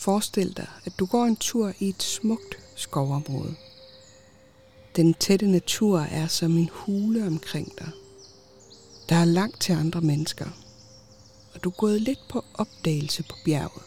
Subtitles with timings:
[0.00, 3.54] Forestil dig, at du går en tur i et smukt skovområde.
[4.96, 7.90] Den tætte natur er som en hule omkring dig.
[9.08, 10.50] Der er langt til andre mennesker,
[11.54, 13.82] og du er gået lidt på opdagelse på bjerget.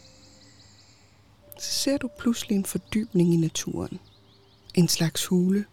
[1.60, 4.00] Så ser du pludselig en fordybning i naturen.
[4.74, 5.66] En slags hule,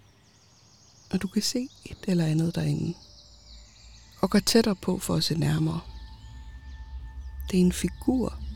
[1.11, 2.95] og du kan se et eller andet derinde.
[4.21, 5.81] Og går tættere på for at se nærmere.
[7.51, 8.50] Det er en figur.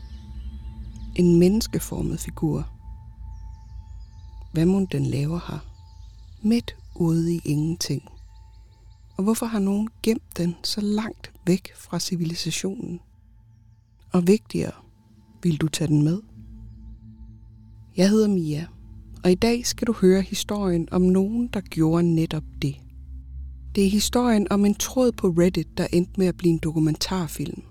[1.15, 2.69] En menneskeformet figur.
[4.53, 5.59] Hvad må den laver her?
[6.41, 8.03] Midt ude i ingenting.
[9.17, 12.99] Og hvorfor har nogen gemt den så langt væk fra civilisationen?
[14.13, 14.71] Og vigtigere,
[15.43, 16.21] vil du tage den med?
[17.97, 18.67] Jeg hedder Mia,
[19.23, 22.75] og i dag skal du høre historien om nogen, der gjorde netop det.
[23.75, 27.63] Det er historien om en tråd på Reddit, der endte med at blive en dokumentarfilm.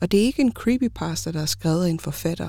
[0.00, 2.48] Og det er ikke en creepypasta, der er skrevet af en forfatter,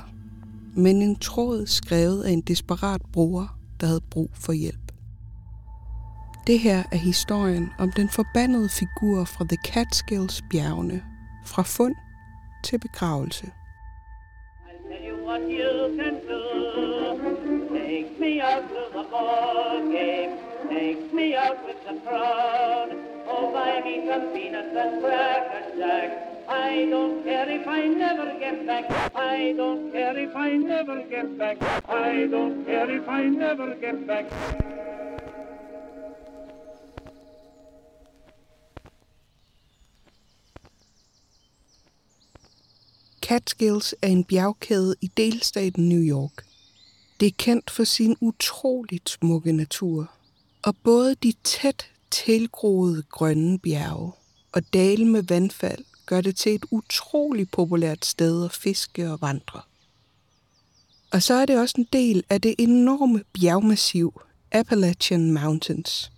[0.76, 4.92] men en tråd skrevet af en desperat bruger, der havde brug for hjælp.
[6.46, 11.02] Det her er historien om den forbandede figur fra The Catskills bjergene,
[11.44, 11.94] fra fund
[12.64, 13.46] til begravelse.
[13.46, 16.42] I'll tell you what you can do.
[17.74, 20.32] Take me out to the ball game.
[20.70, 22.90] Take me out with the crowd.
[23.28, 26.31] Oh, buy me some peanuts and cracker jack.
[26.52, 28.84] I don't care if I never get back.
[29.14, 31.56] I don't care if I never get back.
[31.88, 34.26] I don't care if I never get back.
[43.22, 46.44] Catskills er en bjergkæde i delstaten New York.
[47.20, 50.10] Det er kendt for sin utroligt smukke natur,
[50.62, 54.12] og både de tæt tilgroede grønne bjerge
[54.52, 59.60] og dale med vandfald gør det til et utroligt populært sted at fiske og vandre.
[61.10, 66.12] Og så er det også en del af det enorme bjergmassiv Appalachian Mountains.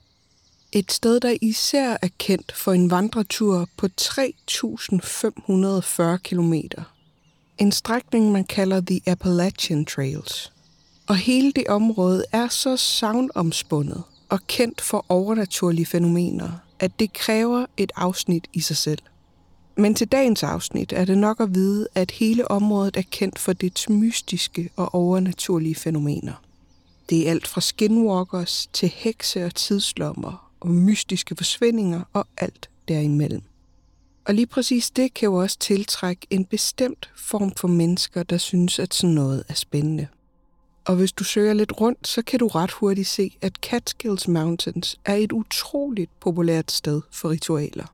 [0.73, 6.55] Et sted, der især er kendt for en vandretur på 3.540 km.
[7.59, 10.53] En strækning, man kalder The Appalachian Trails.
[11.07, 17.67] Og hele det område er så savnomspundet og kendt for overnaturlige fænomener, at det kræver
[17.77, 18.99] et afsnit i sig selv.
[19.77, 23.53] Men til dagens afsnit er det nok at vide, at hele området er kendt for
[23.53, 26.43] dets mystiske og overnaturlige fænomener.
[27.11, 33.43] Det er alt fra skinwalkers til hekse og tidslommer og mystiske forsvindinger og alt derimellem.
[34.25, 38.79] Og lige præcis det kan jo også tiltrække en bestemt form for mennesker, der synes,
[38.79, 40.07] at sådan noget er spændende.
[40.85, 45.01] Og hvis du søger lidt rundt, så kan du ret hurtigt se, at Catskills Mountains
[45.05, 47.94] er et utroligt populært sted for ritualer.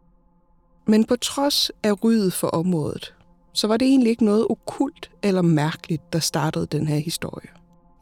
[0.91, 3.15] Men på trods af ryddet for området,
[3.53, 7.49] så var det egentlig ikke noget okult eller mærkeligt, der startede den her historie.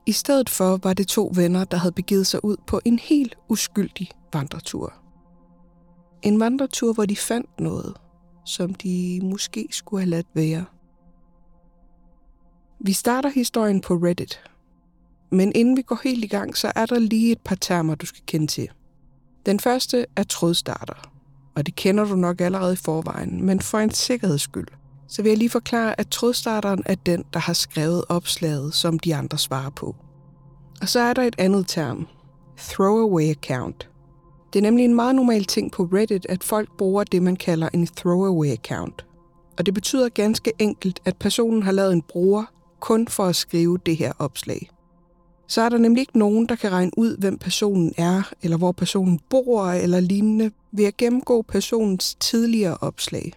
[0.07, 3.37] I stedet for var det to venner, der havde begivet sig ud på en helt
[3.49, 4.95] uskyldig vandretur.
[6.23, 7.97] En vandretur, hvor de fandt noget,
[8.45, 10.65] som de måske skulle have ladt være.
[12.81, 14.41] Vi starter historien på Reddit.
[15.31, 18.07] Men inden vi går helt i gang, så er der lige et par termer, du
[18.07, 18.69] skal kende til.
[19.47, 21.18] Den første er trådstarter,
[21.59, 24.67] og det kender du nok allerede i forvejen, men for en sikkerheds skyld,
[25.09, 29.15] så vil jeg lige forklare, at trådstarteren er den, der har skrevet opslaget, som de
[29.15, 29.97] andre svarer på.
[30.81, 32.07] Og så er der et andet term,
[32.59, 33.89] throwaway account.
[34.53, 37.69] Det er nemlig en meget normal ting på Reddit, at folk bruger det, man kalder
[37.75, 39.07] en throwaway account.
[39.59, 42.45] Og det betyder ganske enkelt, at personen har lavet en bruger
[42.81, 44.71] kun for at skrive det her opslag.
[45.49, 48.73] Så er der nemlig ikke nogen, der kan regne ud, hvem personen er, eller hvor
[48.73, 53.33] personen bor, eller lignende, ved at gennemgå personens tidligere opslag.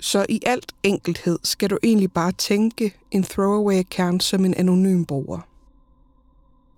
[0.00, 5.04] Så i alt enkelhed skal du egentlig bare tænke en throwaway account som en anonym
[5.04, 5.40] bruger.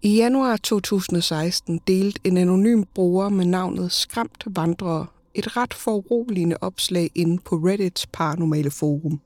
[0.02, 7.10] I januar 2016 delte en anonym bruger med navnet Skræmt Vandrere et ret foruroligende opslag
[7.14, 9.20] inde på Reddits paranormale forum.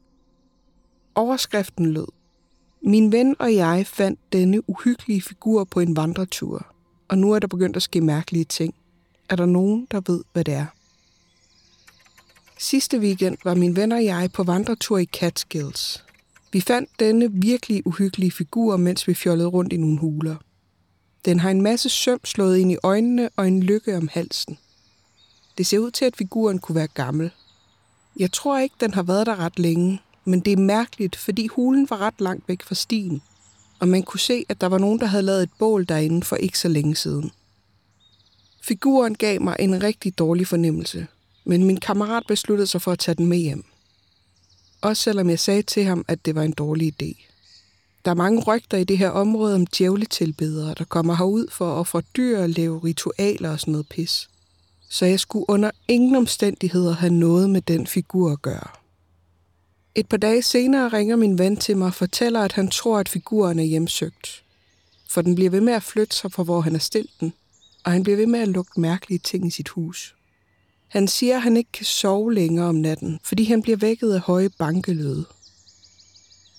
[1.14, 2.06] Overskriften lød,
[2.82, 6.66] min ven og jeg fandt denne uhyggelige figur på en vandretur,
[7.08, 8.74] og nu er der begyndt at ske mærkelige ting.
[9.28, 10.66] Er der nogen, der ved, hvad det er?
[12.58, 16.04] Sidste weekend var min ven og jeg på vandretur i Catskills.
[16.52, 20.36] Vi fandt denne virkelig uhyggelige figur, mens vi fjollede rundt i nogle huler.
[21.24, 24.58] Den har en masse søm slået ind i øjnene og en lykke om halsen.
[25.58, 27.30] Det ser ud til, at figuren kunne være gammel.
[28.16, 30.00] Jeg tror ikke, den har været der ret længe,
[30.30, 33.22] men det er mærkeligt, fordi hulen var ret langt væk fra stien,
[33.78, 36.36] og man kunne se, at der var nogen, der havde lavet et bål derinde for
[36.36, 37.30] ikke så længe siden.
[38.62, 41.06] Figuren gav mig en rigtig dårlig fornemmelse,
[41.44, 43.64] men min kammerat besluttede sig for at tage den med hjem.
[44.80, 47.26] Også selvom jeg sagde til ham, at det var en dårlig idé.
[48.04, 51.86] Der er mange rygter i det her område om djævletilbedere, der kommer herud for at
[51.86, 54.28] få dyr og lave ritualer og sådan noget pis.
[54.90, 58.79] Så jeg skulle under ingen omstændigheder have noget med den figur at gøre.
[59.94, 63.08] Et par dage senere ringer min ven til mig og fortæller, at han tror, at
[63.08, 64.44] figuren er hjemsøgt.
[65.08, 67.32] For den bliver ved med at flytte sig fra, hvor han har stillet den,
[67.84, 70.14] og han bliver ved med at lugte mærkelige ting i sit hus.
[70.88, 74.20] Han siger, at han ikke kan sove længere om natten, fordi han bliver vækket af
[74.20, 75.24] høje bankelyde.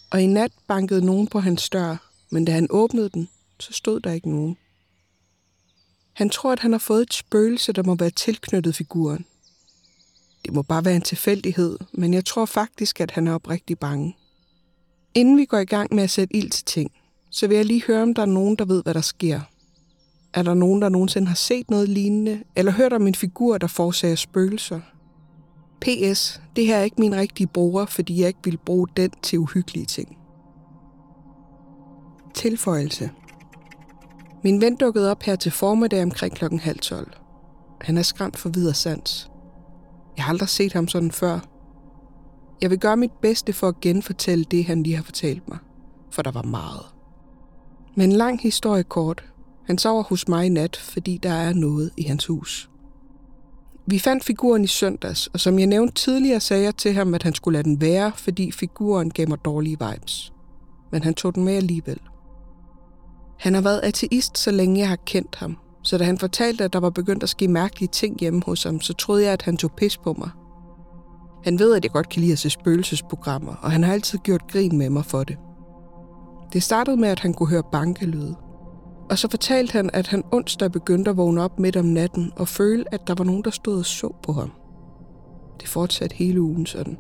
[0.09, 3.29] Og i nat bankede nogen på hans dør, men da han åbnede den,
[3.59, 4.57] så stod der ikke nogen.
[6.13, 9.25] Han tror, at han har fået et spøgelse, der må være tilknyttet figuren.
[10.45, 14.17] Det må bare være en tilfældighed, men jeg tror faktisk, at han er oprigtig bange.
[15.13, 16.91] Inden vi går i gang med at sætte ild til ting,
[17.29, 19.41] så vil jeg lige høre, om der er nogen, der ved, hvad der sker.
[20.33, 23.67] Er der nogen, der nogensinde har set noget lignende, eller hørt om en figur, der
[23.67, 24.79] forsager spøgelser?
[25.81, 26.41] P.S.
[26.55, 29.85] Det her er ikke min rigtige bror, fordi jeg ikke vil bruge den til uhyggelige
[29.85, 30.17] ting.
[32.33, 33.09] Tilføjelse.
[34.43, 37.11] Min ven dukkede op her til formiddag omkring klokken halv tolv.
[37.81, 39.30] Han er skræmt for videre sans.
[40.21, 41.39] Jeg har aldrig set ham sådan før.
[42.61, 45.57] Jeg vil gøre mit bedste for at genfortælle det, han lige har fortalt mig,
[46.11, 46.85] for der var meget.
[47.95, 49.25] Men en lang historie kort.
[49.65, 52.69] Han sover hos mig i nat, fordi der er noget i hans hus.
[53.85, 57.23] Vi fandt figuren i søndags, og som jeg nævnte tidligere, sagde jeg til ham, at
[57.23, 60.33] han skulle lade den være, fordi figuren gav mig dårlige vibes.
[60.91, 61.99] Men han tog den med alligevel.
[63.39, 66.73] Han har været ateist, så længe jeg har kendt ham, så da han fortalte, at
[66.73, 69.57] der var begyndt at ske mærkelige ting hjemme hos ham, så troede jeg, at han
[69.57, 70.29] tog pis på mig.
[71.43, 74.51] Han ved, at jeg godt kan lide at se spøgelsesprogrammer, og han har altid gjort
[74.51, 75.37] grin med mig for det.
[76.53, 78.35] Det startede med, at han kunne høre bankelyde.
[79.09, 82.47] Og så fortalte han, at han onsdag begyndte at vågne op midt om natten og
[82.47, 84.51] føle, at der var nogen, der stod og så på ham.
[85.61, 86.97] Det fortsatte hele ugen sådan.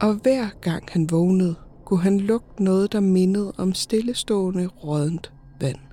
[0.00, 1.54] Og hver gang han vågnede,
[1.86, 5.87] kunne han lugte noget, der mindede om stillestående, rådent vand.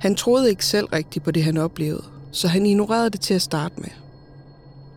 [0.00, 3.42] Han troede ikke selv rigtigt på det, han oplevede, så han ignorerede det til at
[3.42, 3.90] starte med.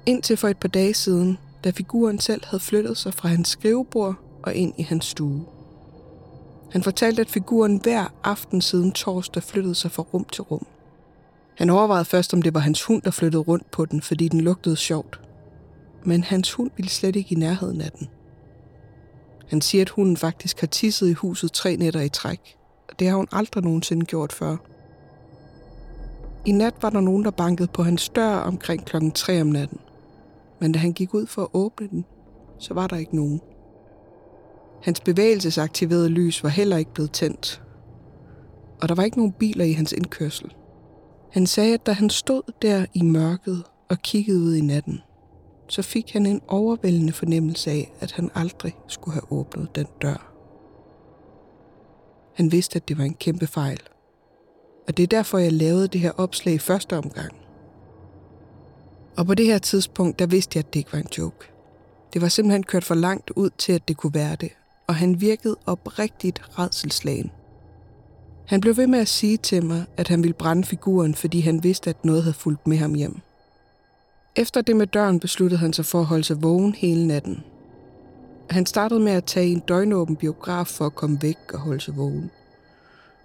[0.05, 4.15] Indtil for et par dage siden, da figuren selv havde flyttet sig fra hans skrivebord
[4.44, 5.45] og ind i hans stue.
[6.71, 10.67] Han fortalte, at figuren hver aften siden torsdag flyttede sig fra rum til rum.
[11.57, 14.41] Han overvejede først, om det var hans hund, der flyttede rundt på den, fordi den
[14.41, 15.21] lugtede sjovt.
[16.05, 18.09] Men hans hund ville slet ikke i nærheden af den.
[19.47, 22.55] Han siger, at hunden faktisk har tisset i huset tre nætter i træk,
[22.89, 24.57] og det har hun aldrig nogensinde gjort før.
[26.45, 29.79] I nat var der nogen, der bankede på hans dør omkring klokken 3 om natten.
[30.59, 32.05] Men da han gik ud for at åbne den,
[32.59, 33.41] så var der ikke nogen.
[34.81, 37.63] Hans bevægelsesaktiverede lys var heller ikke blevet tændt.
[38.81, 40.53] Og der var ikke nogen biler i hans indkørsel.
[41.31, 44.99] Han sagde, at da han stod der i mørket og kiggede ud i natten,
[45.67, 50.33] så fik han en overvældende fornemmelse af, at han aldrig skulle have åbnet den dør.
[52.33, 53.79] Han vidste, at det var en kæmpe fejl.
[54.88, 57.31] Og det er derfor, jeg lavede det her opslag i første omgang.
[59.18, 61.51] Og på det her tidspunkt, der vidste jeg, at det ikke var en joke.
[62.13, 64.50] Det var simpelthen kørt for langt ud til, at det kunne være det,
[64.88, 67.31] og han virkede oprigtigt redselslagen.
[68.47, 71.63] Han blev ved med at sige til mig, at han ville brænde figuren, fordi han
[71.63, 73.19] vidste, at noget havde fulgt med ham hjem.
[74.36, 77.44] Efter det med døren besluttede han sig for at holde sig vågen hele natten.
[78.50, 81.98] Han startede med at tage en døgnåben biograf for at komme væk og holde sig
[81.98, 82.31] vågen.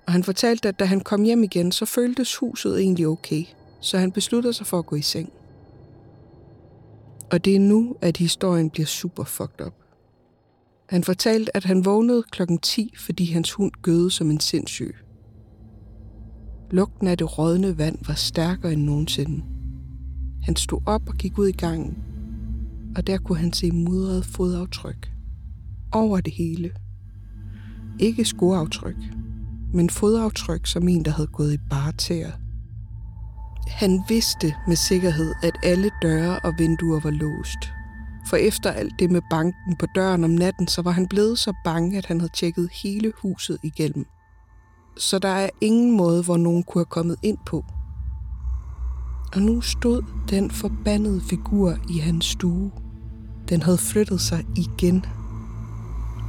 [0.08, 3.44] Og han fortalte, at da han kom hjem igen, så føltes huset egentlig okay,
[3.80, 5.32] så han besluttede sig for at gå i seng.
[7.30, 9.74] Og det er nu, at historien bliver super fucked up.
[10.88, 14.96] Han fortalte, at han vågnede klokken 10, fordi hans hund gøde som en sindssyg.
[16.70, 19.44] Lugten af det rådne vand var stærkere end nogensinde.
[20.42, 21.98] Han stod op og gik ud i gangen,
[22.96, 25.12] og der kunne han se mudret fodaftryk.
[25.92, 26.70] Over det hele.
[27.98, 28.96] Ikke skoaftryk,
[29.74, 32.32] men fodaftryk som en, der havde gået i bare.
[33.68, 37.72] Han vidste med sikkerhed, at alle døre og vinduer var låst.
[38.28, 41.52] For efter alt det med banken på døren om natten, så var han blevet så
[41.64, 44.06] bange, at han havde tjekket hele huset igennem.
[44.96, 47.64] Så der er ingen måde, hvor nogen kunne have kommet ind på.
[49.34, 52.70] Og nu stod den forbandede figur i hans stue.
[53.48, 55.06] Den havde flyttet sig igen.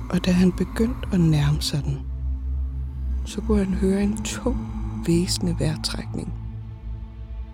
[0.09, 2.08] Og da han begyndte at nærme sig den,
[3.29, 4.57] så kunne han høre en tung,
[5.07, 6.33] væsende vejrtrækning.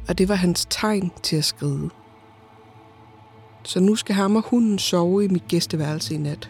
[0.07, 1.89] Og det var hans tegn til at skride.
[3.63, 6.49] Så nu skal ham og hunden sove i mit gæsteværelse i nat.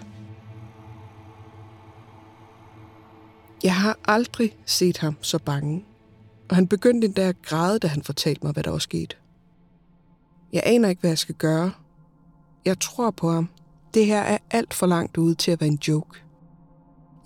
[3.63, 5.85] Jeg har aldrig set ham så bange,
[6.49, 9.17] og han begyndte endda at græde, da han fortalte mig, hvad der var sket.
[10.53, 11.71] Jeg aner ikke, hvad jeg skal gøre.
[12.65, 13.49] Jeg tror på ham.
[13.93, 16.24] Det her er alt for langt ude til at være en joke.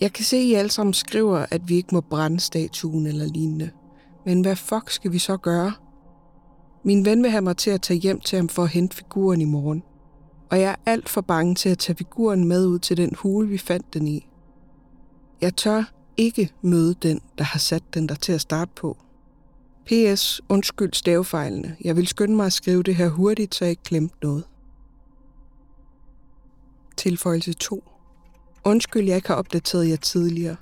[0.02, 3.26] Jeg kan se, at I alle sammen skriver, at vi ikke må brænde statuen eller
[3.26, 3.70] lignende.
[4.26, 5.74] Men hvad fuck skal vi så gøre?
[6.84, 9.42] Min ven vil have mig til at tage hjem til ham for at hente figuren
[9.42, 9.84] i morgen.
[10.52, 13.48] Og jeg er alt for bange til at tage figuren med ud til den hule,
[13.48, 14.28] vi fandt den i.
[15.42, 15.84] Jeg tør
[16.18, 18.98] ikke møde den, der har sat den der til at starte på.
[19.86, 20.42] P.S.
[20.50, 21.76] Undskyld stavefejlene.
[21.84, 24.44] Jeg vil skynde mig at skrive det her hurtigt, så jeg ikke glemte noget.
[26.98, 27.84] Tilføjelse 2.
[28.66, 30.56] Undskyld, jeg ikke har opdateret jer tidligere.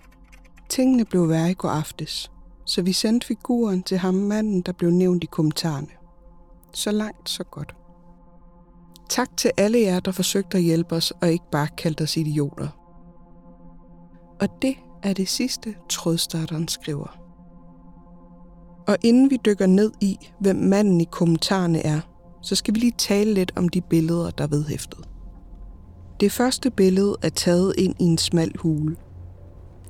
[0.70, 2.32] Tingene blev værre i går aftes,
[2.66, 5.88] så vi sendte figuren til ham manden, der blev nævnt i kommentarerne.
[6.74, 7.76] Så langt, så godt.
[9.10, 12.68] Tak til alle jer, der forsøgte at hjælpe os og ikke bare kaldte os idioter.
[14.42, 17.18] Og det er det sidste, trådstarteren skriver.
[18.88, 22.00] Og inden vi dykker ned i, hvem manden i kommentarerne er,
[22.42, 25.08] så skal vi lige tale lidt om de billeder, der er vedhæftet.
[26.20, 28.96] Det første billede er taget ind i en smal hule.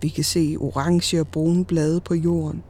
[0.01, 2.63] Vi kan se orange og brune blade på jorden.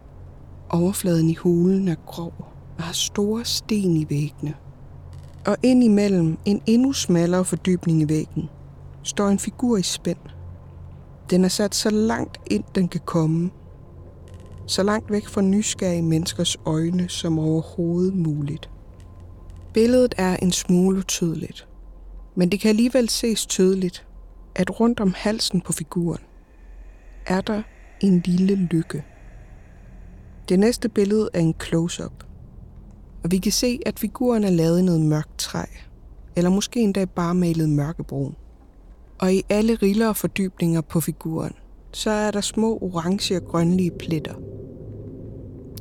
[0.70, 2.34] Overfladen i hulen er grov
[2.78, 4.54] og har store sten i væggene.
[5.46, 8.50] Og ind imellem en endnu smallere fordybning i væggen
[9.04, 10.18] står en figur i spænd.
[11.30, 13.50] Den er sat så langt ind, den kan komme.
[14.68, 18.70] Så langt væk fra nysgerrige menneskers øjne som overhovedet muligt.
[19.74, 21.67] Billedet er en smule tydeligt,
[22.38, 24.08] men det kan alligevel ses tydeligt,
[24.56, 26.22] at rundt om halsen på figuren
[27.25, 27.62] er der
[28.01, 29.03] en lille lykke.
[30.50, 32.24] Det næste billede er en close-up,
[33.24, 35.63] og vi kan se, at figuren er lavet i noget mørkt træ,
[36.36, 38.36] eller måske endda bare malet mørkebrun.
[39.20, 41.53] Og i alle riller og fordybninger på figuren,
[41.91, 44.36] så er der små orange og grønlige pletter.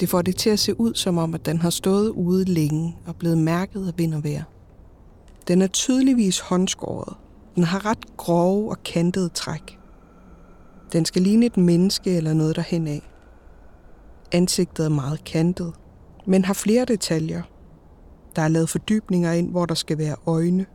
[0.00, 2.96] Det får det til at se ud som om, at den har stået ude længe
[3.06, 4.55] og blevet mærket af vind og vejr.
[5.48, 7.16] Den er tydeligvis håndskåret.
[7.54, 9.78] Den har ret grove og kantede træk.
[10.92, 13.10] Den skal ligne et menneske eller noget derhen af.
[14.32, 15.72] Ansigtet er meget kantet,
[16.26, 17.42] men har flere detaljer.
[18.36, 20.66] Der er lavet fordybninger ind, hvor der skal være øjne,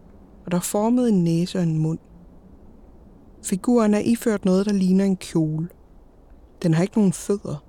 [0.45, 1.99] og der er formet en næse og en mund.
[3.43, 5.69] Figuren er iført noget, der ligner en kjole.
[6.63, 7.63] Den har ikke nogen fødder,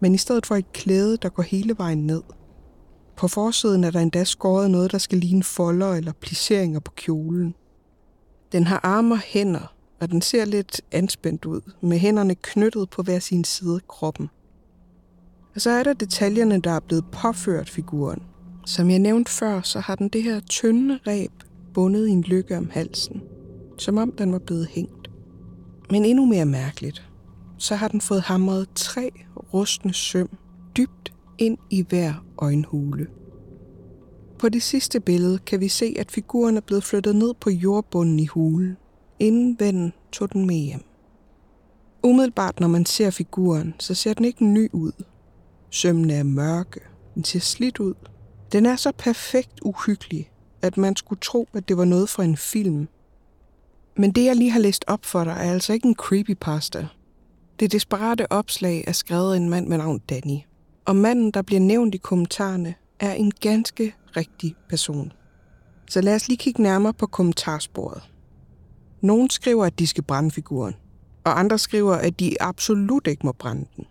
[0.00, 2.22] men i stedet for et klæde, der går hele vejen ned.
[3.16, 7.54] På forsiden er der endda skåret noget, der skal ligne folder eller plisseringer på kjolen.
[8.52, 13.02] Den har arme og hænder, og den ser lidt anspændt ud, med hænderne knyttet på
[13.02, 14.28] hver sin side af kroppen.
[15.54, 18.22] Og så er der detaljerne, der er blevet påført figuren.
[18.66, 21.32] Som jeg nævnte før, så har den det her tynde reb
[21.74, 23.22] bundet i en lykke om halsen,
[23.78, 25.10] som om den var blevet hængt.
[25.90, 27.08] Men endnu mere mærkeligt,
[27.58, 29.10] så har den fået hamret tre
[29.54, 30.28] rustne søm
[30.76, 33.06] dybt ind i hver øjenhule.
[34.38, 38.18] På det sidste billede kan vi se, at figuren er blevet flyttet ned på jordbunden
[38.18, 38.76] i hulen,
[39.18, 40.84] inden vennen tog den med hjem.
[42.02, 44.92] Umiddelbart, når man ser figuren, så ser den ikke ny ud.
[45.70, 46.80] Sømmene er mørke,
[47.14, 47.94] den ser slidt ud.
[48.52, 50.30] Den er så perfekt uhyggelig,
[50.62, 52.88] at man skulle tro, at det var noget fra en film.
[53.96, 56.88] Men det, jeg lige har læst op for dig, er altså ikke en creepypasta.
[57.60, 60.38] Det desperate opslag er skrevet af en mand med navn Danny.
[60.86, 65.12] Og manden, der bliver nævnt i kommentarerne, er en ganske rigtig person.
[65.90, 68.02] Så lad os lige kigge nærmere på kommentarsporet.
[69.00, 70.74] Nogle skriver, at de skal brænde figuren,
[71.24, 73.84] og andre skriver, at de absolut ikke må brænde den.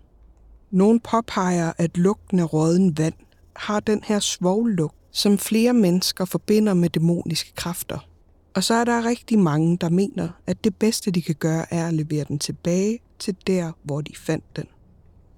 [0.72, 3.14] Nogle påpeger, at lugten af råden vand
[3.56, 8.08] har den her svovlugt, som flere mennesker forbinder med dæmoniske kræfter.
[8.56, 11.88] Og så er der rigtig mange, der mener, at det bedste, de kan gøre, er
[11.88, 14.66] at levere den tilbage til der, hvor de fandt den.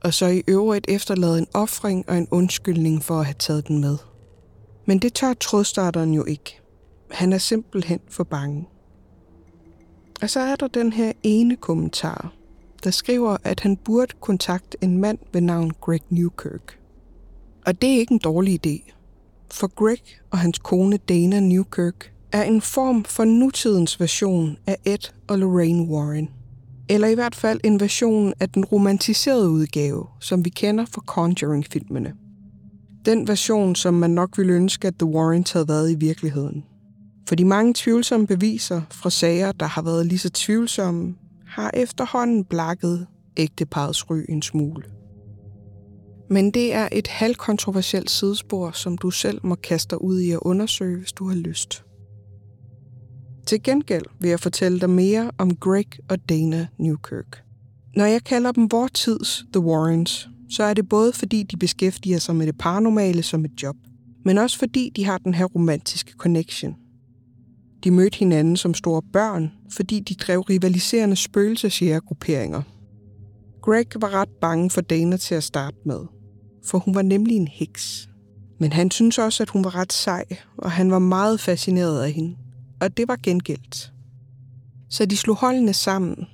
[0.04, 3.80] Og så i øvrigt efterlade en offring og en undskyldning for at have taget den
[3.80, 3.98] med.
[4.86, 6.60] Men det tør trådstarteren jo ikke.
[7.12, 8.68] Han er simpelthen for bange.
[10.22, 12.34] Og så er der den her ene kommentar,
[12.84, 16.80] der skriver, at han burde kontakte en mand ved navn Greg Newkirk.
[17.66, 18.94] Og det er ikke en dårlig idé,
[19.52, 20.02] for Greg
[20.32, 25.84] og hans kone Dana Newkirk er en form for nutidens version af Ed og Lorraine
[25.84, 26.30] Warren.
[26.90, 32.14] Eller i hvert fald en version af den romantiserede udgave, som vi kender fra Conjuring-filmene.
[33.06, 36.64] Den version, som man nok ville ønske, at The Warrens havde været i virkeligheden.
[37.28, 41.16] For de mange tvivlsomme beviser fra sager, der har været lige så tvivlsomme,
[41.48, 44.84] har efterhånden blakket ægteparets ry en smule.
[46.30, 50.40] Men det er et halvkontroversielt sidespor, som du selv må kaste dig ud i at
[50.42, 51.84] undersøge, hvis du har lyst.
[53.48, 57.44] Til gengæld vil jeg fortælle dig mere om Greg og Dana Newkirk.
[57.96, 62.20] Når jeg kalder dem vor tids The Warrens, så er det både fordi, de beskæftiger
[62.20, 63.76] sig med det paranormale som et job,
[64.26, 66.76] men også fordi de har den her romantiske connection.
[67.84, 72.62] De mødte hinanden som store børn, fordi de drev rivaliserende spøgelsesjægergrupperinger.
[73.62, 76.00] Greg var ret bange for Dana til at starte med,
[76.66, 78.10] for hun var nemlig en heks.
[78.60, 80.26] Men han syntes også, at hun var ret sej,
[80.58, 82.36] og han var meget fascineret af hende.
[82.82, 83.92] Og det var gengældt.
[84.90, 86.28] Så de slog holdene sammen,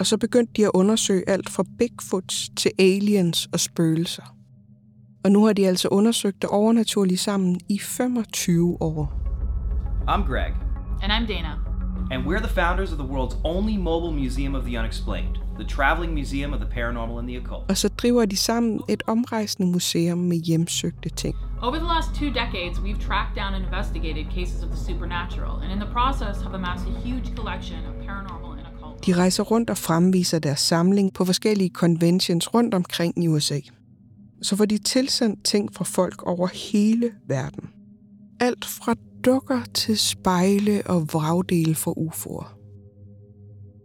[0.00, 4.36] og så begyndte de at undersøge alt fra Bigfoots til aliens og spøgelser.
[5.24, 9.12] Og nu har de altså undersøgt det overnaturlige sammen i 25 år.
[10.08, 10.52] I'm Greg,
[11.02, 11.54] And I'm Dana.
[12.10, 16.14] and we're the founders of the world's only mobile museum of the unexplained, the Traveling
[16.14, 17.64] Museum of the Paranormal and the Occult.
[17.68, 21.36] Og så driver de sammen et omrejsende museum med hjemsøgte ting.
[21.62, 25.72] Over the last two decades, we've tracked down and investigated cases of the supernatural, and
[25.72, 29.06] in the process have amassed a huge collection of paranormal and occult.
[29.06, 33.60] De rejser rundt og fremviser deres samling på forskellige conventions rundt omkring i USA.
[34.42, 37.70] Så får de tilsendt ting fra folk over hele verden.
[38.40, 38.94] Alt fra
[39.24, 42.63] dukker til spejle og vragdele fra UFO'er.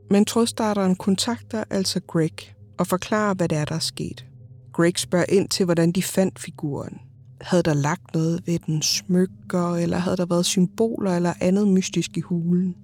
[0.10, 4.26] Men trådstarteren kontakter altså Greg og forklarer, hvad det er, der er sket.
[4.74, 7.00] Greg spørger ind til, hvordan de fandt figuren.
[7.42, 12.18] Havde der lagt noget ved den smykker, eller havde der været symboler eller andet mystisk
[12.18, 12.76] i hulen?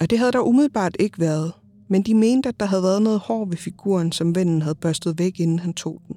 [0.00, 1.52] Og det havde der umiddelbart ikke været,
[1.88, 5.18] men de mente, at der havde været noget hår ved figuren, som vennen havde børstet
[5.18, 6.16] væk, inden han tog den.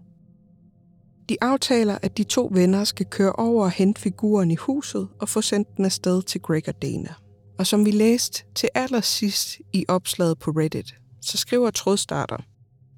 [1.30, 5.30] De aftaler, at de to venner skal køre over og hente figuren i huset og
[5.30, 7.14] få sendt den afsted til Greg og Dana.
[7.60, 12.38] Og som vi læste til allersidst i opslaget på Reddit, så skriver trådstarter,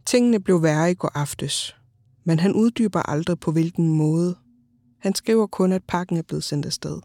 [0.05, 1.75] Tingene blev værre i går aftes,
[2.23, 4.35] men han uddyber aldrig på hvilken måde.
[4.99, 6.99] Han skriver kun, at pakken er blevet sendt afsted.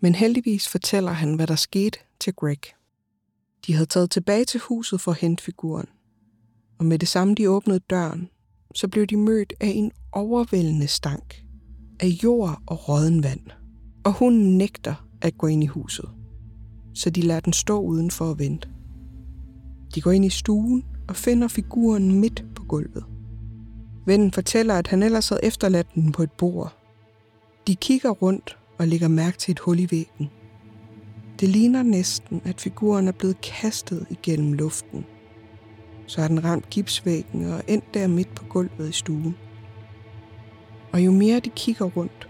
[0.00, 2.58] Men heldigvis fortæller han, hvad der skete til Greg.
[3.66, 5.86] De havde taget tilbage til huset for at hente figuren.
[6.78, 8.28] Og med det samme de åbnede døren,
[8.74, 11.42] så blev de mødt af en overvældende stank
[12.00, 13.46] af jord og rådden vand.
[14.04, 16.10] Og hun nægter at gå ind i huset,
[16.96, 18.68] så de lader den stå udenfor og vente.
[19.94, 23.04] De går ind i stuen og finder figuren midt på gulvet.
[24.06, 26.76] Vennen fortæller, at han ellers havde efterladt den på et bord.
[27.66, 30.30] De kigger rundt og lægger mærke til et hul i væggen.
[31.40, 35.04] Det ligner næsten, at figuren er blevet kastet igennem luften.
[36.06, 39.36] Så har den ramt gipsvæggen og endt der midt på gulvet i stuen.
[40.92, 42.28] Og jo mere de kigger rundt,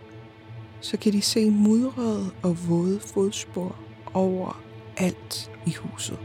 [0.80, 3.85] så kan de se mudrede og våde fodspor
[4.16, 4.62] over
[4.96, 6.18] alt i huset.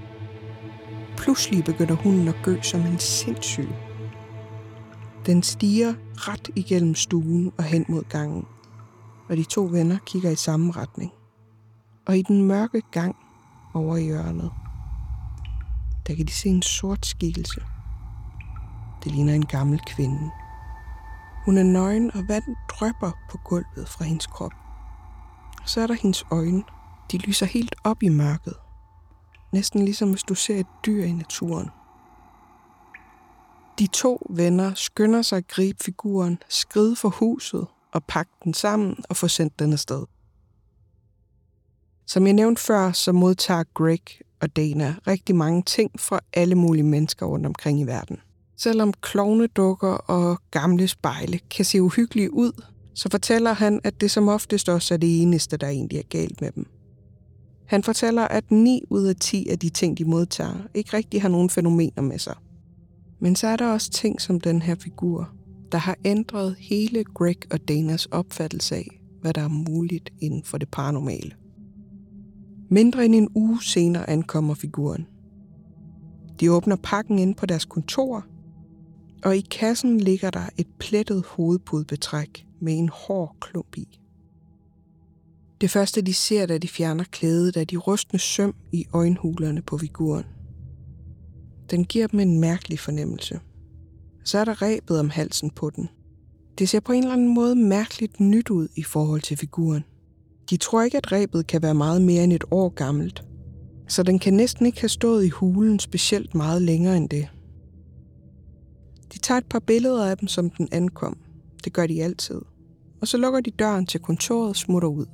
[1.18, 3.70] Pludselig begynder hunden at gø som en sindssyg.
[5.26, 8.46] Den stiger ret igennem stuen og hen mod gangen,
[9.30, 11.12] og de to venner kigger i samme retning.
[12.06, 13.16] Og i den mørke gang
[13.74, 14.52] over i hjørnet,
[16.08, 17.62] der kan de se en sort skikkelse.
[19.04, 20.32] Det ligner en gammel kvinde.
[21.46, 24.52] Hun er nøgen, og vand drøber på gulvet fra hendes krop.
[25.66, 26.64] Så er der hendes øjne.
[27.12, 28.54] De lyser helt op i mørket.
[29.54, 31.70] Næsten ligesom hvis du ser et dyr i naturen.
[33.80, 38.96] De to venner skynder sig at gribe figuren, skride for huset og pakke den sammen
[39.10, 40.06] og få sendt den afsted.
[42.08, 44.00] Som jeg nævnte før, så modtager Greg
[44.42, 48.18] og Dana rigtig mange ting fra alle mulige mennesker rundt omkring i verden.
[48.58, 54.28] Selvom klovnedukker og gamle spejle kan se uhyggelige ud, så fortæller han, at det som
[54.28, 56.81] oftest også er det eneste, der egentlig er galt med dem.
[57.72, 61.30] Han fortæller, at 9 ud af 10 af de ting, de modtager, ikke rigtig har
[61.30, 62.36] nogen fænomener med sig.
[63.20, 65.30] Men så er der også ting som den her figur,
[65.72, 70.58] der har ændret hele Greg og Danas opfattelse af, hvad der er muligt inden for
[70.58, 71.32] det paranormale.
[72.70, 75.08] Mindre end en uge senere ankommer figuren.
[76.40, 78.26] De åbner pakken ind på deres kontor,
[79.24, 84.01] og i kassen ligger der et plettet hovedpudebetræk med en hård klump i.
[85.62, 89.78] Det første, de ser, da de fjerner klædet, er de rustne søm i øjenhulerne på
[89.78, 90.26] figuren.
[91.72, 93.40] Den giver dem en mærkelig fornemmelse.
[94.24, 95.90] Så er der rebet om halsen på den.
[96.60, 99.84] Det ser på en eller anden måde mærkeligt nyt ud i forhold til figuren.
[100.50, 103.24] De tror ikke, at rebet kan være meget mere end et år gammelt,
[103.88, 107.28] så den kan næsten ikke have stået i hulen specielt meget længere end det.
[109.14, 111.18] De tager et par billeder af dem, som den ankom.
[111.64, 112.42] Det gør de altid.
[113.02, 115.06] Og så lukker de døren til kontoret og smutter ud.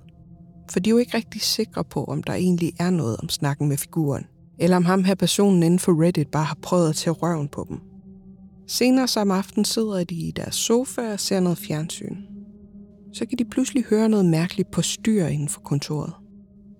[0.71, 3.67] For de er jo ikke rigtig sikre på, om der egentlig er noget om snakken
[3.67, 4.25] med figuren.
[4.59, 7.65] Eller om ham her personen inden for Reddit bare har prøvet at tage røven på
[7.69, 7.79] dem.
[8.67, 12.17] Senere samme aften sidder de i deres sofa og ser noget fjernsyn.
[13.13, 16.13] Så kan de pludselig høre noget mærkeligt på styr inden for kontoret.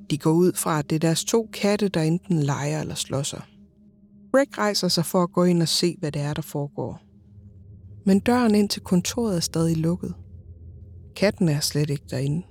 [0.09, 3.23] De går ud fra, at det er deres to katte, der enten leger eller slår
[3.23, 3.41] sig.
[4.35, 7.01] Rick rejser sig for at gå ind og se, hvad det er, der foregår.
[8.05, 10.13] Men døren ind til kontoret er stadig lukket.
[11.15, 12.43] Katten er slet ikke derinde.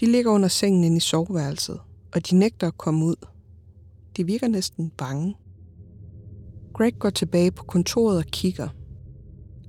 [0.00, 1.80] De ligger under sengen inde i soveværelset,
[2.14, 3.26] og de nægter at komme ud.
[4.16, 5.36] De virker næsten bange.
[6.74, 8.68] Greg går tilbage på kontoret og kigger.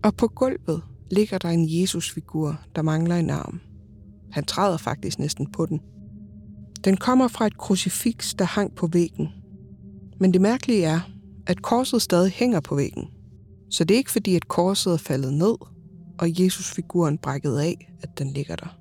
[0.03, 3.59] Og på gulvet ligger der en Jesusfigur, der mangler en arm.
[4.31, 5.81] Han træder faktisk næsten på den.
[6.83, 9.27] Den kommer fra et krucifiks, der hang på væggen.
[10.19, 10.99] Men det mærkelige er,
[11.47, 13.07] at korset stadig hænger på væggen.
[13.71, 15.55] Så det er ikke fordi, at korset er faldet ned,
[16.19, 18.77] og Jesusfiguren brækket af, at den ligger der.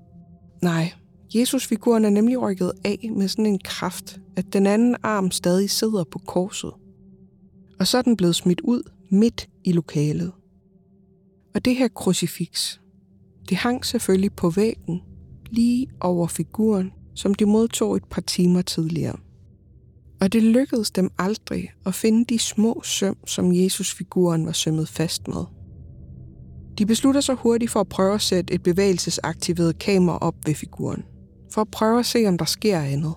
[0.63, 0.93] Nej,
[1.35, 6.05] Jesusfiguren er nemlig rykket af med sådan en kraft, at den anden arm stadig sidder
[6.05, 6.73] på korset.
[7.81, 10.33] Og så er den blevet smidt ud midt i lokalet.
[11.55, 12.79] Og det her krucifix,
[13.49, 15.01] det hang selvfølgelig på væggen,
[15.51, 19.17] lige over figuren, som de modtog et par timer tidligere.
[20.21, 25.29] Og det lykkedes dem aldrig at finde de små søm, som Jesusfiguren var sømmet fast
[25.29, 25.45] med.
[26.79, 31.05] De beslutter sig hurtigt for at prøve at sætte et bevægelsesaktiveret kamera op ved figuren,
[31.57, 33.15] for at prøve at se, om der sker andet.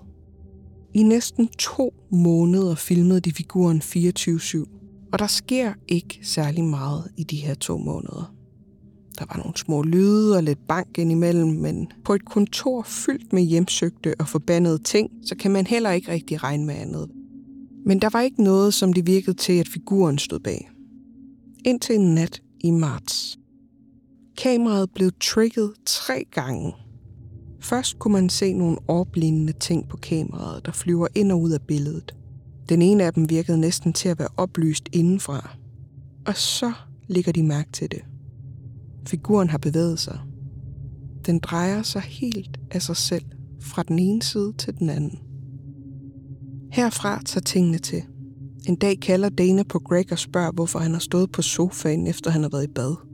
[0.94, 7.24] I næsten to måneder filmede de figuren 24-7, og der sker ikke særlig meget i
[7.24, 8.34] de her to måneder.
[9.20, 13.44] Der var nogle små lyde og lidt bank indimellem, men på et kontor fyldt med
[13.44, 17.10] hjemsøgte og forbandede ting, så kan man heller ikke rigtig regne med andet.
[17.86, 20.70] Men der var ikke noget, som det virkede til, at figuren stod bag.
[21.66, 23.40] Indtil en nat i marts.
[24.38, 26.74] Kameraet blev trigget tre gange.
[27.62, 31.62] Først kunne man se nogle orblignende ting på kameraet, der flyver ind og ud af
[31.62, 32.16] billedet.
[32.70, 35.58] Den ene af dem virkede næsten til at være oplyst indenfra.
[36.26, 36.74] Og så
[37.08, 38.02] ligger de mærke til det.
[39.08, 40.20] Figuren har bevæget sig.
[41.26, 43.26] Den drejer sig helt af sig selv,
[43.62, 45.20] fra den ene side til den anden.
[46.72, 48.04] Herfra tager tingene til.
[48.68, 52.32] En dag kalder Dana på Greg og spørger, hvorfor han har stået på sofaen, efter
[52.32, 53.09] han har været i bad.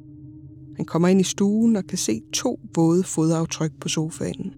[0.76, 4.54] Han kommer ind i stuen og kan se to våde fodaftryk på sofaen.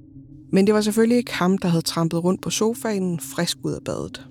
[0.51, 3.83] Men det var selvfølgelig ikke ham, der havde trampet rundt på sofaen, frisk ud af
[3.85, 4.27] badet.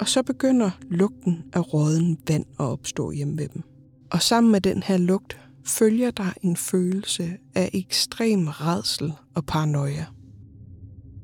[0.00, 3.62] Og så begynder lugten af råden vand at opstå hjemme ved dem.
[4.10, 10.06] Og sammen med den her lugt følger der en følelse af ekstrem redsel og paranoia.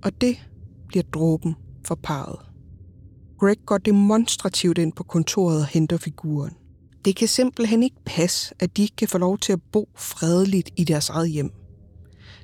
[0.04, 0.36] Og det
[0.88, 2.38] bliver dråben for parret.
[3.38, 6.52] Greg går demonstrativt ind på kontoret og henter figuren.
[7.06, 10.70] Det kan simpelthen ikke passe, at de ikke kan få lov til at bo fredeligt
[10.76, 11.52] i deres eget hjem.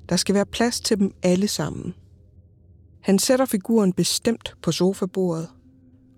[0.09, 1.95] Der skal være plads til dem alle sammen.
[3.01, 5.49] Han sætter figuren bestemt på sofabordet,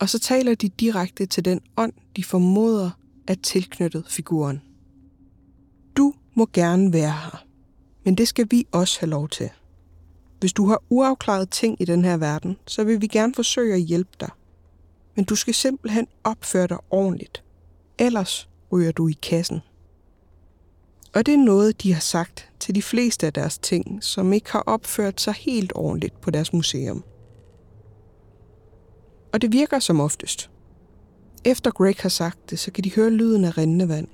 [0.00, 2.90] og så taler de direkte til den ånd, de formoder
[3.28, 4.62] er tilknyttet figuren.
[5.96, 7.44] Du må gerne være her,
[8.04, 9.50] men det skal vi også have lov til.
[10.40, 13.80] Hvis du har uafklarede ting i den her verden, så vil vi gerne forsøge at
[13.80, 14.30] hjælpe dig.
[15.16, 17.43] Men du skal simpelthen opføre dig ordentligt.
[17.98, 19.60] Ellers ryger du i kassen.
[21.14, 24.52] Og det er noget, de har sagt til de fleste af deres ting, som ikke
[24.52, 27.04] har opført sig helt ordentligt på deres museum.
[29.32, 30.50] Og det virker som oftest.
[31.44, 34.08] Efter Greg har sagt det, så kan de høre lyden af rindende vand.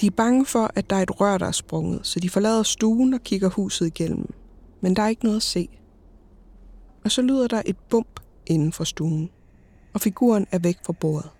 [0.00, 2.62] De er bange for, at der er et rør, der er sprunget, så de forlader
[2.62, 4.34] stuen og kigger huset igennem.
[4.80, 5.68] Men der er ikke noget at se.
[7.04, 9.30] Og så lyder der et bump inden for stuen,
[9.92, 11.30] og figuren er væk fra bordet.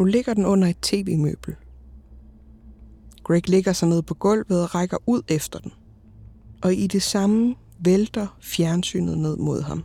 [0.00, 1.56] Nu ligger den under et tv-møbel.
[3.24, 5.72] Greg ligger sig ned på gulvet og rækker ud efter den.
[6.62, 9.84] Og i det samme vælter fjernsynet ned mod ham.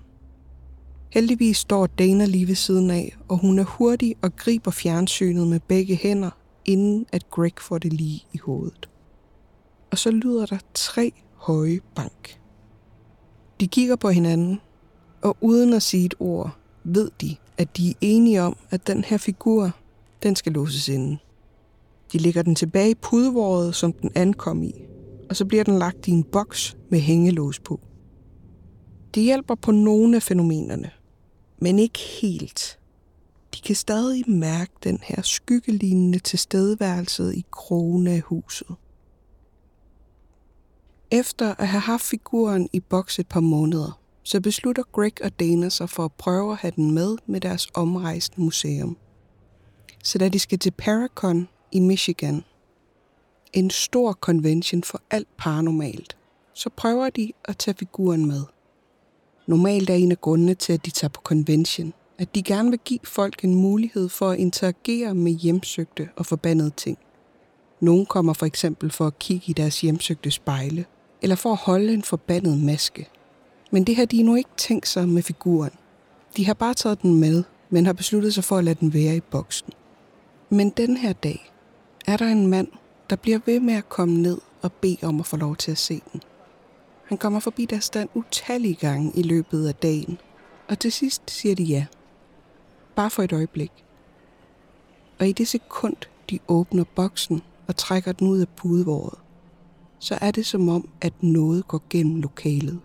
[1.12, 5.60] Heldigvis står Dana lige ved siden af, og hun er hurtig og griber fjernsynet med
[5.60, 6.30] begge hænder,
[6.66, 8.90] inden at Greg får det lige i hovedet.
[9.92, 12.40] Og så lyder der tre høje bank.
[13.60, 14.62] De kigger på hinanden,
[15.22, 19.04] og uden at sige et ord, ved de, at de er enige om, at den
[19.04, 19.72] her figur
[20.24, 21.18] den skal låses inde.
[22.14, 24.74] De lægger den tilbage i pudevåret, som den ankom i,
[25.30, 27.80] og så bliver den lagt i en boks med hængelås på.
[29.14, 30.92] Det hjælper på nogle af fænomenerne,
[31.60, 32.80] men ikke helt.
[33.56, 38.68] De kan stadig mærke den her skyggelignende tilstedeværelse i krogene af huset.
[41.12, 45.70] Efter at have haft figuren i boks et par måneder, så beslutter Greg og Dana
[45.70, 48.98] sig for at prøve at have den med med deres omrejsende museum
[50.06, 52.44] så da de skal til Paracon i Michigan,
[53.54, 56.18] en stor convention for alt paranormalt,
[56.54, 58.42] så prøver de at tage figuren med.
[59.48, 62.80] Normalt er en af grundene til, at de tager på convention, at de gerne vil
[62.80, 66.98] give folk en mulighed for at interagere med hjemsøgte og forbandede ting.
[67.80, 70.86] Nogle kommer for eksempel for at kigge i deres hjemsøgte spejle,
[71.22, 73.10] eller for at holde en forbandet maske.
[73.72, 75.72] Men det har de nu ikke tænkt sig med figuren.
[76.38, 79.16] De har bare taget den med, men har besluttet sig for at lade den være
[79.16, 79.74] i boksen.
[80.50, 81.52] Men den her dag
[82.08, 82.68] er der en mand,
[83.10, 85.78] der bliver ved med at komme ned og bede om at få lov til at
[85.78, 86.22] se den.
[87.06, 90.18] Han kommer forbi deres stand utallige gange i løbet af dagen,
[90.70, 91.86] og til sidst siger de ja.
[92.96, 93.72] Bare for et øjeblik.
[95.20, 95.96] Og i det sekund,
[96.30, 99.20] de åbner boksen og trækker den ud af pudevåret,
[100.00, 102.80] så er det som om, at noget går gennem lokalet.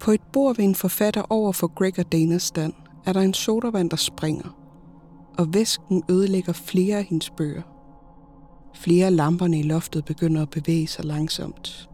[0.00, 2.72] På et bord ved en forfatter over for Greg og Danas stand,
[3.06, 4.63] er der en sodavand, der springer,
[5.38, 7.62] og væsken ødelægger flere af hendes bøger.
[8.74, 11.88] Flere af lamperne i loftet begynder at bevæge sig langsomt.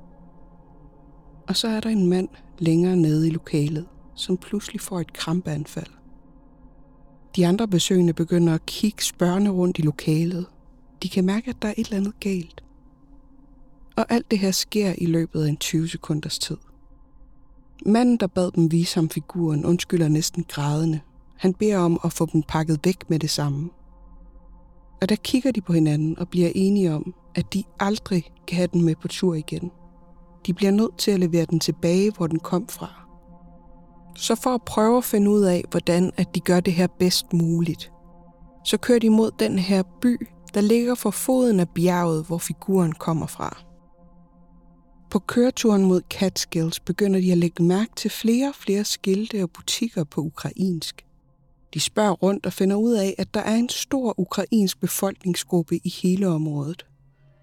[1.48, 5.90] Og så er der en mand længere nede i lokalet, som pludselig får et krampeanfald.
[7.36, 10.46] De andre besøgende begynder at kigge spørgende rundt i lokalet.
[11.02, 12.64] De kan mærke, at der er et eller andet galt.
[13.96, 16.56] Og alt det her sker i løbet af en 20 sekunders tid.
[17.86, 21.00] Manden, der bad dem vise ham figuren, undskylder næsten grædende.
[21.40, 23.70] Han beder om at få dem pakket væk med det samme.
[25.02, 28.68] Og der kigger de på hinanden og bliver enige om, at de aldrig kan have
[28.72, 29.70] den med på tur igen.
[30.46, 33.06] De bliver nødt til at levere den tilbage, hvor den kom fra.
[34.16, 37.32] Så for at prøve at finde ud af, hvordan at de gør det her bedst
[37.32, 37.92] muligt,
[38.64, 42.92] så kører de mod den her by, der ligger for foden af bjerget, hvor figuren
[42.92, 43.62] kommer fra.
[45.10, 49.50] På køreturen mod Catskills begynder de at lægge mærke til flere og flere skilte og
[49.50, 51.04] butikker på ukrainsk.
[51.74, 55.88] De spørger rundt og finder ud af, at der er en stor ukrainsk befolkningsgruppe i
[56.02, 56.86] hele området,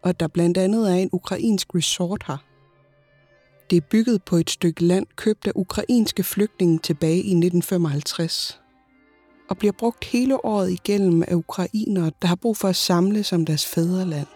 [0.03, 2.37] og at der blandt andet er en ukrainsk resort her.
[3.69, 8.61] Det er bygget på et stykke land købt af ukrainske flygtninge tilbage i 1955,
[9.49, 13.45] og bliver brugt hele året igennem af ukrainere, der har brug for at samle som
[13.45, 14.27] deres fædreland.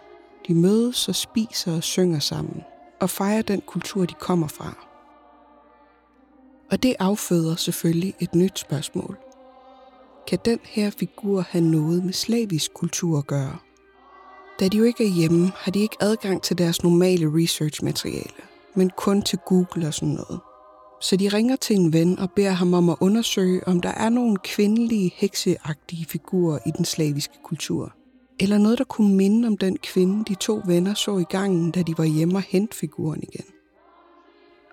[0.48, 2.64] De mødes og spiser og synger sammen,
[3.02, 4.88] og fejrer den kultur, de kommer fra.
[6.72, 9.18] Og det afføder selvfølgelig et nyt spørgsmål–
[10.28, 13.58] kan den her figur have noget med slavisk kultur at gøre.
[14.60, 18.42] Da de jo ikke er hjemme, har de ikke adgang til deres normale researchmateriale,
[18.76, 20.40] men kun til Google og sådan noget.
[21.02, 24.10] Så de ringer til en ven og beder ham om at undersøge, om der er
[24.10, 27.94] nogle kvindelige hekseagtige figurer i den slaviske kultur.
[28.40, 31.82] Eller noget, der kunne minde om den kvinde, de to venner så i gangen, da
[31.82, 33.46] de var hjemme og hente figuren igen.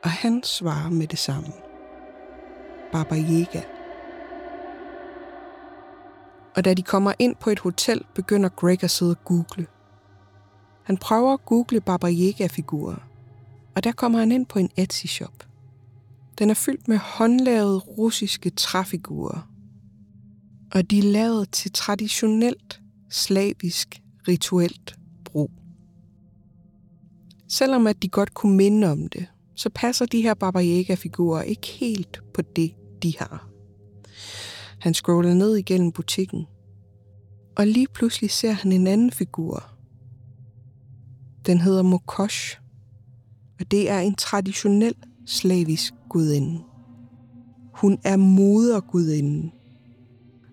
[0.05, 1.53] Og han svarer med det samme.
[2.93, 3.78] Baba Yaga.
[6.59, 9.67] Og da de kommer ind på et hotel, begynder Greg at sidde og google.
[10.83, 12.97] Han prøver at google Baba Yaga-figurer,
[13.77, 15.47] og der kommer han ind på en Etsy-shop.
[16.39, 19.51] Den er fyldt med håndlavede russiske træfigurer,
[20.75, 25.51] og de er lavet til traditionelt slavisk rituelt brug.
[27.49, 31.67] Selvom at de godt kunne minde om det, så passer de her Baba Yaga-figurer ikke
[31.67, 33.49] helt på det, de har.
[34.81, 36.47] Han scroller ned igennem butikken.
[37.57, 39.65] Og lige pludselig ser han en anden figur.
[41.47, 42.59] Den hedder Mokosh.
[43.61, 44.95] Og det er en traditionel
[45.27, 46.61] slavisk gudinde.
[47.75, 49.53] Hun er modergudinden.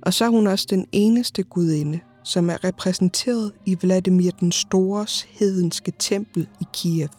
[0.02, 5.22] Og så er hun også den eneste gudinde, som er repræsenteret i Vladimir den Stores
[5.22, 7.10] hedenske tempel i Kiev.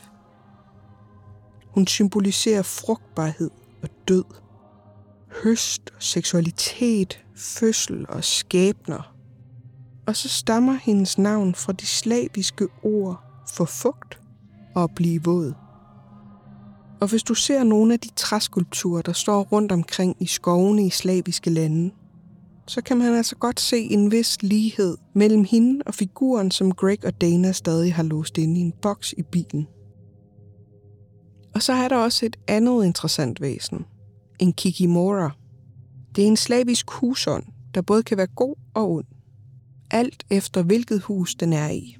[1.75, 3.51] Hun symboliserer frugtbarhed
[3.83, 4.25] og død
[5.43, 9.15] høst, seksualitet, fødsel og skæbner.
[10.07, 14.21] Og så stammer hendes navn fra de slaviske ord for fugt
[14.75, 15.55] og at blive våd.
[17.01, 20.91] Og hvis du ser nogle af de træskulpturer, der står rundt omkring i skovene i
[20.91, 21.91] slaviske lande,
[22.69, 27.05] så kan man altså godt se en vis lighed mellem hende og figuren, som Greg
[27.05, 29.67] og Dana stadig har låst inde i en boks i bilen.
[31.55, 33.85] Og så er der også et andet interessant væsen–
[34.39, 35.31] en kikimora.
[36.17, 37.45] Det er en slavisk husånd,
[37.75, 39.07] der både kan være god og ond.
[39.91, 41.97] Alt efter hvilket hus den er i.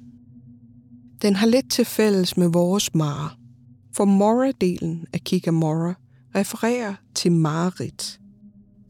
[1.21, 3.29] Den har lidt til fælles med vores mare,
[3.95, 5.93] for Mora-delen af Kikamora
[6.35, 8.19] refererer til mareridt.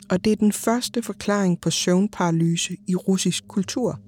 [0.09, 3.99] Og det er den første forklaring på søvnparalyse i russisk kultur.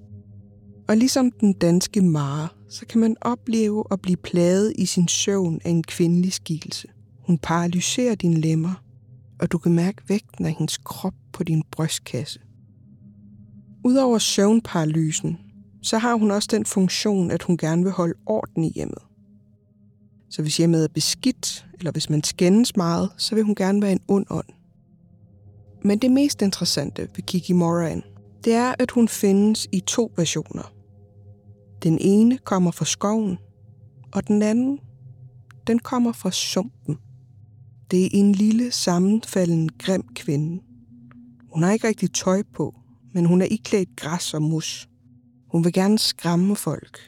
[0.87, 5.59] Og ligesom den danske mare, så kan man opleve at blive plaget i sin søvn
[5.65, 6.87] af en kvindelig skikkelse.
[7.25, 8.83] Hun paralyserer dine lemmer,
[9.39, 12.39] og du kan mærke vægten af hendes krop på din brystkasse.
[13.83, 15.37] Udover søvnparalysen,
[15.81, 19.01] så har hun også den funktion, at hun gerne vil holde orden i hjemmet.
[20.29, 23.91] Så hvis hjemmet er beskidt, eller hvis man skændes meget, så vil hun gerne være
[23.91, 24.47] en ond ånd.
[25.83, 28.03] Men det mest interessante ved Kiki Moran,
[28.43, 30.73] det er, at hun findes i to versioner.
[31.83, 33.37] Den ene kommer fra skoven,
[34.11, 34.79] og den anden,
[35.67, 36.97] den kommer fra sumpen.
[37.91, 40.61] Det er en lille, sammenfalden, grim kvinde.
[41.53, 42.75] Hun har ikke rigtig tøj på,
[43.13, 44.89] men hun er iklædt græs og mus.
[45.51, 46.99] Hun vil gerne skræmme folk.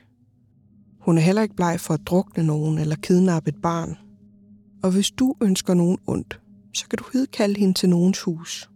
[0.99, 3.97] Hun er heller ikke bleg for at drukne nogen eller kidnappe et barn.
[4.83, 6.39] Og hvis du ønsker nogen ondt,
[6.73, 8.69] så kan du hedkalde hende til nogens hus.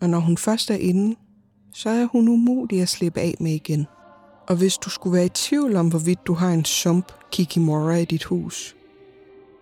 [0.00, 1.16] Og når hun først er inde,
[1.74, 3.86] så er hun umulig at slippe af med igen.
[4.48, 8.04] Og hvis du skulle være i tvivl om, hvorvidt du har en sump Kikimora i
[8.04, 8.76] dit hus,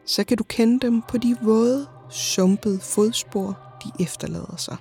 [0.07, 4.77] så kan du kende dem på de våde, sumpede fodspor, de efterlader sig.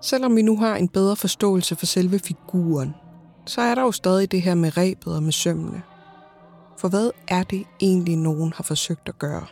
[0.00, 2.94] Selvom vi nu har en bedre forståelse for selve figuren,
[3.46, 5.82] så er der jo stadig det her med rebet og med sømmene.
[6.78, 9.46] For hvad er det egentlig, nogen har forsøgt at gøre?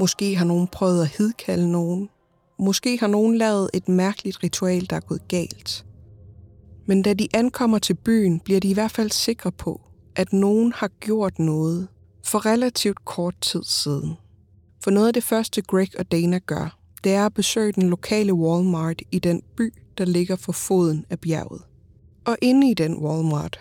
[0.00, 2.08] Måske har nogen prøvet at hidkalde nogen.
[2.58, 5.84] Måske har nogen lavet et mærkeligt ritual, der er gået galt.
[6.88, 9.80] Men da de ankommer til byen, bliver de i hvert fald sikre på,
[10.16, 11.88] at nogen har gjort noget
[12.24, 14.14] for relativt kort tid siden.
[14.84, 18.34] For noget af det første Greg og Dana gør, det er at besøge den lokale
[18.34, 21.62] Walmart i den by, der ligger for foden af bjerget.
[22.24, 23.60] Og inde i den Walmart,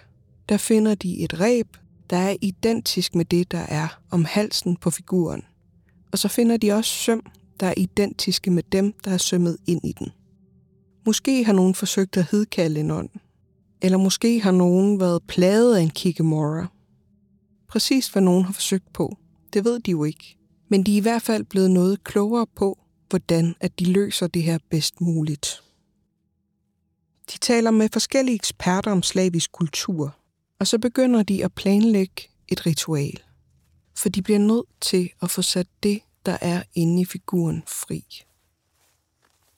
[0.49, 1.67] der finder de et reb,
[2.09, 5.43] der er identisk med det, der er om halsen på figuren.
[6.11, 7.25] Og så finder de også søm,
[7.59, 10.11] der er identiske med dem, der er sømmet ind i den.
[11.07, 13.09] Måske har nogen forsøgt at hedkalde en ånd.
[13.81, 16.67] Eller måske har nogen været plaget af en kikemora.
[17.67, 19.17] Præcis hvad nogen har forsøgt på,
[19.53, 20.37] det ved de jo ikke.
[20.69, 24.43] Men de er i hvert fald blevet noget klogere på, hvordan at de løser det
[24.43, 25.63] her bedst muligt.
[27.33, 30.15] De taler med forskellige eksperter om slavisk kultur,
[30.59, 33.23] og så begynder de at planlægge et ritual.
[33.97, 38.05] For de bliver nødt til at få sat det, der er inde i figuren, fri.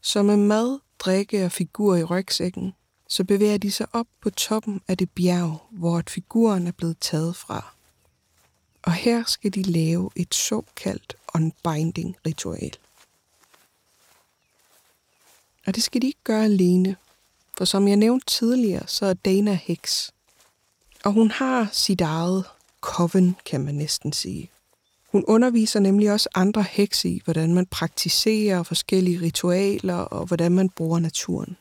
[0.01, 2.73] Så med mad, drikke og figur i rygsækken,
[3.07, 6.97] så bevæger de sig op på toppen af det bjerg, hvor et figuren er blevet
[7.01, 7.73] taget fra.
[8.83, 12.77] Og her skal de lave et såkaldt unbinding-ritual.
[15.67, 16.95] Og det skal de ikke gøre alene,
[17.57, 20.11] for som jeg nævnte tidligere, så er Dana heks.
[21.03, 22.45] Og hun har sit eget
[22.81, 24.51] coven, kan man næsten sige.
[25.11, 30.69] Hun underviser nemlig også andre hekse i, hvordan man praktiserer forskellige ritualer og hvordan man
[30.69, 31.57] bruger naturen.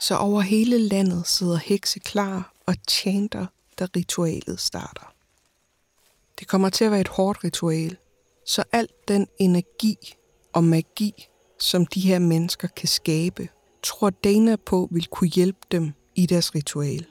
[0.00, 3.46] Så over hele landet sidder hekse klar og chanter,
[3.78, 5.12] da ritualet starter.
[6.38, 7.96] Det kommer til at være et hårdt ritual,
[8.46, 10.14] så alt den energi
[10.52, 11.26] og magi,
[11.58, 13.48] som de her mennesker kan skabe,
[13.82, 17.06] tror Dana på vil kunne hjælpe dem i deres ritual.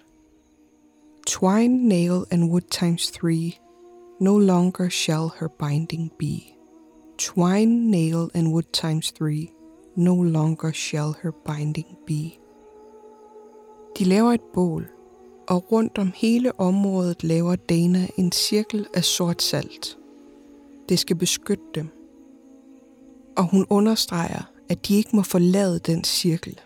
[1.28, 3.67] Twine, nail and wood times three.
[4.20, 6.42] No longer shall her binding be.
[7.18, 9.50] Twine, nail and wood times three.
[9.96, 12.32] No longer shall her binding be.
[13.98, 14.88] De laver et bål,
[15.48, 19.98] og rundt om hele området laver Dana en cirkel af sort salt.
[20.90, 21.90] Det skal beskytte dem.
[23.38, 26.60] Og hun understreger, at de ikke må forlade den cirkel.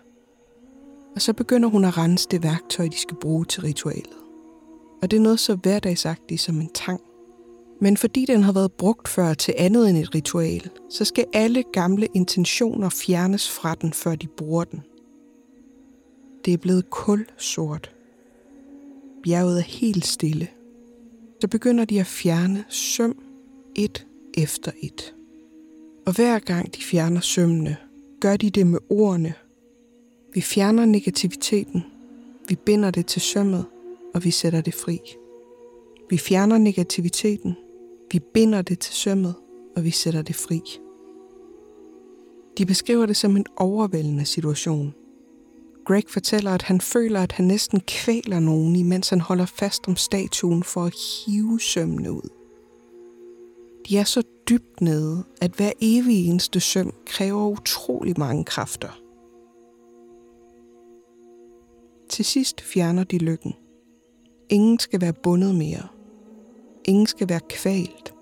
[1.15, 4.17] Og så begynder hun at rense det værktøj, de skal bruge til ritualet.
[5.01, 7.01] Og det er noget så hverdagsagtigt som en tang.
[7.83, 11.63] Men fordi den har været brugt før til andet end et ritual, så skal alle
[11.73, 14.81] gamle intentioner fjernes fra den, før de bruger den.
[16.45, 17.95] Det er blevet kulsort.
[19.23, 20.47] Bjerget er helt stille.
[21.41, 23.23] Så begynder de at fjerne søm
[23.75, 25.15] et efter et.
[26.05, 27.77] Og hver gang de fjerner sømmene,
[28.19, 29.33] gør de det med ordene.
[30.33, 31.83] Vi fjerner negativiteten.
[32.49, 33.65] Vi binder det til sømmet,
[34.13, 34.99] og vi sætter det fri.
[36.09, 37.55] Vi fjerner negativiteten.
[38.11, 39.35] Vi binder det til sømmet,
[39.75, 40.61] og vi sætter det fri.
[42.57, 44.93] De beskriver det som en overvældende situation.
[45.85, 49.95] Greg fortæller, at han føler, at han næsten kvæler nogen, imens han holder fast om
[49.95, 52.29] statuen for at hive sømmene ud.
[53.89, 59.01] De er så dybt nede, at hver evig eneste søm kræver utrolig mange kræfter.
[62.09, 63.53] Til sidst fjerner de lykken.
[64.49, 66.00] Ingen skal være bundet mere.
[66.85, 68.13] Ingen skal være kvalt.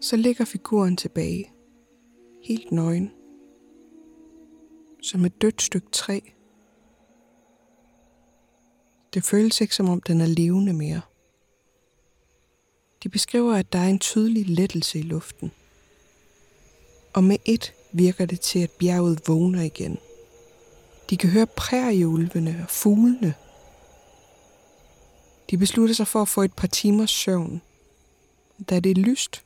[0.00, 1.52] Så ligger figuren tilbage,
[2.42, 3.12] helt nøgen,
[5.02, 6.20] som et dødt stykke træ.
[9.14, 11.00] Det føles ikke som om den er levende mere.
[13.02, 15.52] De beskriver, at der er en tydelig lettelse i luften.
[17.14, 19.98] Og med et virker det til, at bjerget vågner igen.
[21.10, 23.34] De kan høre prærieulvene og fuglene.
[25.50, 27.62] De beslutter sig for at få et par timers søvn.
[28.70, 29.44] Da det er lyst,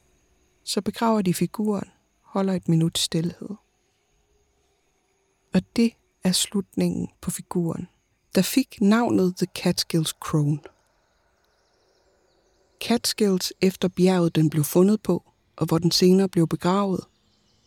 [0.64, 1.88] så begraver de figuren,
[2.22, 3.48] holder et minut stillhed.
[5.54, 5.92] Og det
[6.24, 7.88] er slutningen på figuren,
[8.34, 10.60] der fik navnet The Catskills Crone.
[12.80, 15.24] Catskills efter bjerget den blev fundet på,
[15.56, 17.04] og hvor den senere blev begravet,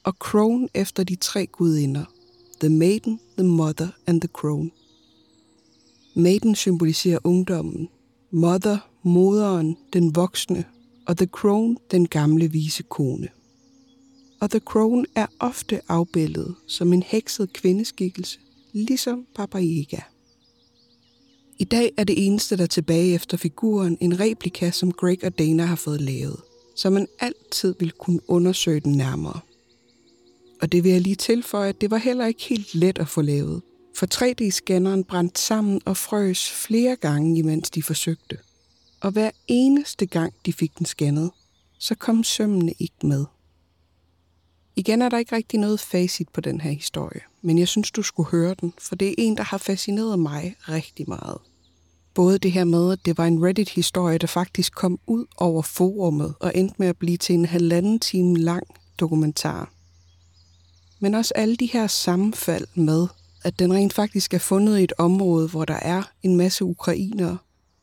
[0.03, 2.05] og Crone efter de tre gudinder,
[2.59, 4.71] The Maiden, The Mother and The Crone.
[6.15, 7.89] Maiden symboliserer ungdommen,
[8.35, 10.65] Mother, moderen, den voksne,
[11.07, 13.27] og The Crone, den gamle vise kone.
[14.39, 18.39] Og The Crone er ofte afbildet som en hekset kvindeskikkelse,
[18.71, 20.01] ligesom Baba Yaga.
[21.59, 25.39] I dag er det eneste, der er tilbage efter figuren, en replika, som Greg og
[25.39, 26.39] Dana har fået lavet,
[26.75, 29.39] så man altid vil kunne undersøge den nærmere.
[30.61, 33.21] Og det vil jeg lige tilføje, at det var heller ikke helt let at få
[33.21, 33.61] lavet,
[33.95, 38.37] for 3D-scanneren brændte sammen og frøs flere gange, imens de forsøgte.
[39.01, 41.31] Og hver eneste gang, de fik den scannet,
[41.79, 43.25] så kom sømmene ikke med.
[44.75, 48.01] Igen er der ikke rigtig noget facit på den her historie, men jeg synes, du
[48.01, 51.37] skulle høre den, for det er en, der har fascineret mig rigtig meget.
[52.13, 56.33] Både det her med, at det var en Reddit-historie, der faktisk kom ud over forummet
[56.39, 58.63] og endte med at blive til en halvanden time lang
[58.99, 59.71] dokumentar.
[60.99, 63.07] Men også alle de her sammenfald med,
[63.43, 67.37] at den rent faktisk er fundet i et område, hvor der er en masse ukrainere,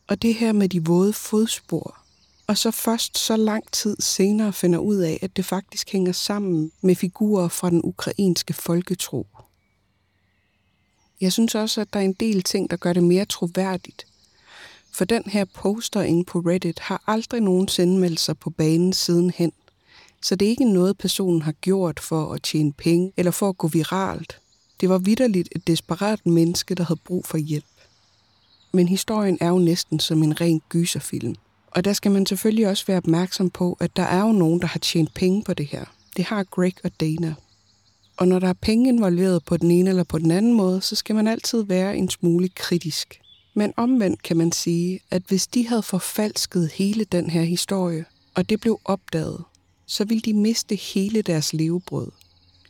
[0.08, 2.00] og det her med de våde fodspor,
[2.46, 6.72] og så først så lang tid senere finder ud af, at det faktisk hænger sammen
[6.80, 9.26] med figurer fra den ukrainske folketro.
[11.20, 14.06] Jeg synes også, at der er en del ting, der gør det mere troværdigt.
[14.92, 19.52] For den her poster inde på Reddit har aldrig nogensinde meldt sig på banen sidenhen.
[20.22, 23.58] Så det er ikke noget, personen har gjort for at tjene penge eller for at
[23.58, 24.39] gå viralt.
[24.80, 27.64] Det var vidderligt et desperat menneske, der havde brug for hjælp.
[28.72, 31.34] Men historien er jo næsten som en ren gyserfilm.
[31.66, 34.66] Og der skal man selvfølgelig også være opmærksom på, at der er jo nogen, der
[34.66, 35.84] har tjent penge på det her.
[36.16, 37.34] Det har Greg og Dana.
[38.16, 40.96] Og når der er penge involveret på den ene eller på den anden måde, så
[40.96, 43.20] skal man altid være en smule kritisk.
[43.54, 48.04] Men omvendt kan man sige, at hvis de havde forfalsket hele den her historie,
[48.34, 49.44] og det blev opdaget,
[49.86, 52.10] så ville de miste hele deres levebrød.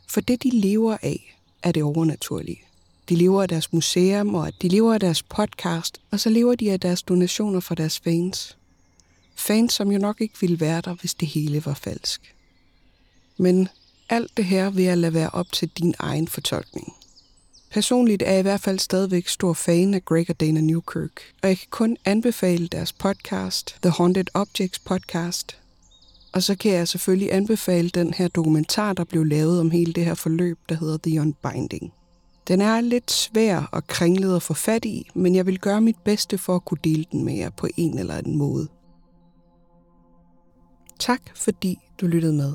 [0.07, 2.61] For det, de lever af, er det overnaturlige.
[3.09, 6.71] De lever af deres museum, og de lever af deres podcast, og så lever de
[6.71, 8.57] af deres donationer fra deres fans.
[9.35, 12.35] Fans, som jo nok ikke ville være der, hvis det hele var falsk.
[13.37, 13.67] Men
[14.09, 16.93] alt det her vil jeg lade være op til din egen fortolkning.
[17.71, 21.49] Personligt er jeg i hvert fald stadigvæk stor fan af Greg og Dana Newkirk, og
[21.49, 25.60] jeg kan kun anbefale deres podcast, The Haunted Objects Podcast.
[26.33, 30.05] Og så kan jeg selvfølgelig anbefale den her dokumentar, der blev lavet om hele det
[30.05, 31.93] her forløb, der hedder The Unbinding.
[32.47, 35.97] Den er lidt svær og kringlet at få fat i, men jeg vil gøre mit
[36.05, 38.67] bedste for at kunne dele den med jer på en eller anden måde.
[40.99, 42.53] Tak fordi du lyttede med.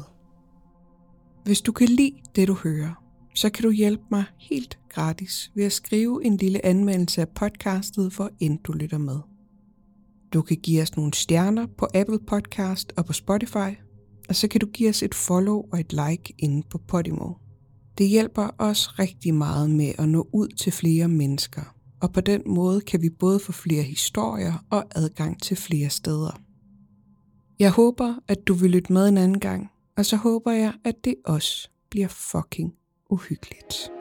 [1.44, 3.02] Hvis du kan lide det, du hører,
[3.34, 8.14] så kan du hjælpe mig helt gratis ved at skrive en lille anmeldelse af podcastet,
[8.16, 9.18] hvor end du lytter med.
[10.32, 13.70] Du kan give os nogle stjerner på Apple Podcast og på Spotify,
[14.28, 17.32] og så kan du give os et follow og et like inde på Podimo.
[17.98, 22.42] Det hjælper os rigtig meget med at nå ud til flere mennesker, og på den
[22.46, 26.40] måde kan vi både få flere historier og adgang til flere steder.
[27.58, 30.94] Jeg håber, at du vil lytte med en anden gang, og så håber jeg, at
[31.04, 32.72] det også bliver fucking
[33.10, 33.95] uhyggeligt.